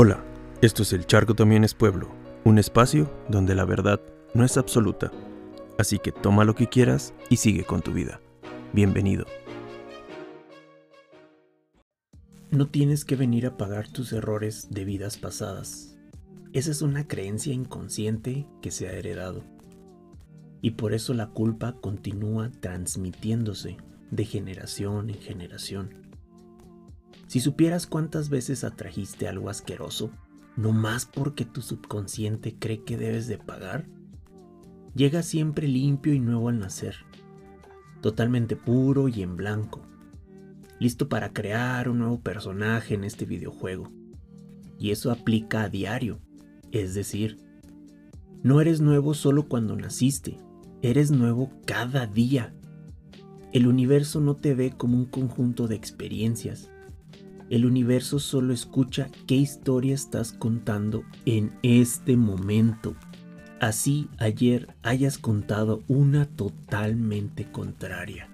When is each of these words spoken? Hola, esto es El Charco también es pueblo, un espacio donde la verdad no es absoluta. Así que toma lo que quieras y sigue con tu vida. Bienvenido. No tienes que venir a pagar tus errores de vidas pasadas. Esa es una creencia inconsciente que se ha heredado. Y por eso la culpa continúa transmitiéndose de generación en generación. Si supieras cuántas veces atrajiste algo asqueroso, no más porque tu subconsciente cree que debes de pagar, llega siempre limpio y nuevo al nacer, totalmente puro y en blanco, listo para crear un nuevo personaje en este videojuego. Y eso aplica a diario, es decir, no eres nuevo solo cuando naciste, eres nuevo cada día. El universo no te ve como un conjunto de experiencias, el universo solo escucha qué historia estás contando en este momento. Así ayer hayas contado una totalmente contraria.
Hola, 0.00 0.22
esto 0.62 0.84
es 0.84 0.92
El 0.92 1.06
Charco 1.06 1.34
también 1.34 1.64
es 1.64 1.74
pueblo, 1.74 2.08
un 2.44 2.60
espacio 2.60 3.12
donde 3.28 3.56
la 3.56 3.64
verdad 3.64 4.00
no 4.32 4.44
es 4.44 4.56
absoluta. 4.56 5.10
Así 5.76 5.98
que 5.98 6.12
toma 6.12 6.44
lo 6.44 6.54
que 6.54 6.68
quieras 6.68 7.12
y 7.30 7.38
sigue 7.38 7.64
con 7.64 7.82
tu 7.82 7.90
vida. 7.90 8.20
Bienvenido. 8.72 9.26
No 12.52 12.68
tienes 12.68 13.04
que 13.04 13.16
venir 13.16 13.44
a 13.44 13.56
pagar 13.56 13.88
tus 13.88 14.12
errores 14.12 14.68
de 14.70 14.84
vidas 14.84 15.16
pasadas. 15.16 15.96
Esa 16.52 16.70
es 16.70 16.80
una 16.80 17.08
creencia 17.08 17.52
inconsciente 17.52 18.46
que 18.62 18.70
se 18.70 18.86
ha 18.86 18.92
heredado. 18.92 19.42
Y 20.62 20.70
por 20.70 20.94
eso 20.94 21.12
la 21.12 21.30
culpa 21.30 21.74
continúa 21.80 22.52
transmitiéndose 22.60 23.78
de 24.12 24.24
generación 24.24 25.10
en 25.10 25.18
generación. 25.18 26.07
Si 27.28 27.40
supieras 27.40 27.86
cuántas 27.86 28.30
veces 28.30 28.64
atrajiste 28.64 29.28
algo 29.28 29.50
asqueroso, 29.50 30.10
no 30.56 30.72
más 30.72 31.04
porque 31.04 31.44
tu 31.44 31.60
subconsciente 31.60 32.56
cree 32.58 32.84
que 32.84 32.96
debes 32.96 33.26
de 33.26 33.36
pagar, 33.36 33.86
llega 34.94 35.22
siempre 35.22 35.68
limpio 35.68 36.14
y 36.14 36.20
nuevo 36.20 36.48
al 36.48 36.58
nacer, 36.58 36.96
totalmente 38.00 38.56
puro 38.56 39.08
y 39.08 39.20
en 39.20 39.36
blanco, 39.36 39.82
listo 40.80 41.10
para 41.10 41.34
crear 41.34 41.90
un 41.90 41.98
nuevo 41.98 42.18
personaje 42.18 42.94
en 42.94 43.04
este 43.04 43.26
videojuego. 43.26 43.92
Y 44.78 44.90
eso 44.90 45.10
aplica 45.10 45.64
a 45.64 45.68
diario, 45.68 46.20
es 46.72 46.94
decir, 46.94 47.38
no 48.42 48.62
eres 48.62 48.80
nuevo 48.80 49.12
solo 49.12 49.48
cuando 49.48 49.76
naciste, 49.76 50.38
eres 50.80 51.10
nuevo 51.10 51.50
cada 51.66 52.06
día. 52.06 52.54
El 53.52 53.66
universo 53.66 54.18
no 54.20 54.34
te 54.34 54.54
ve 54.54 54.70
como 54.70 54.96
un 54.96 55.04
conjunto 55.04 55.68
de 55.68 55.74
experiencias, 55.74 56.70
el 57.50 57.64
universo 57.64 58.18
solo 58.18 58.52
escucha 58.52 59.08
qué 59.26 59.36
historia 59.36 59.94
estás 59.94 60.32
contando 60.32 61.04
en 61.24 61.52
este 61.62 62.16
momento. 62.16 62.94
Así 63.60 64.08
ayer 64.18 64.74
hayas 64.82 65.18
contado 65.18 65.82
una 65.88 66.26
totalmente 66.26 67.50
contraria. 67.50 68.28